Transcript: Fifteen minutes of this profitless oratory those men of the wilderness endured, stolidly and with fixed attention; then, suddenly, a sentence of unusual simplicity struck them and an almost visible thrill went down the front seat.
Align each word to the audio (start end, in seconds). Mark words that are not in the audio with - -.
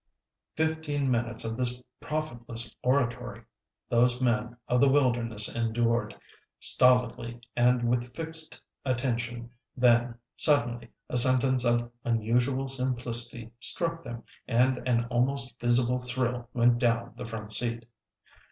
Fifteen 0.55 1.11
minutes 1.11 1.45
of 1.45 1.55
this 1.55 1.79
profitless 1.99 2.75
oratory 2.81 3.43
those 3.87 4.19
men 4.19 4.57
of 4.67 4.81
the 4.81 4.89
wilderness 4.89 5.55
endured, 5.55 6.17
stolidly 6.59 7.39
and 7.55 7.87
with 7.87 8.11
fixed 8.15 8.59
attention; 8.83 9.51
then, 9.77 10.15
suddenly, 10.35 10.89
a 11.07 11.17
sentence 11.17 11.63
of 11.65 11.91
unusual 12.03 12.67
simplicity 12.67 13.51
struck 13.59 14.03
them 14.03 14.23
and 14.47 14.79
an 14.87 15.05
almost 15.11 15.59
visible 15.59 15.99
thrill 15.99 16.49
went 16.51 16.79
down 16.79 17.13
the 17.15 17.25
front 17.27 17.51
seat. 17.51 17.85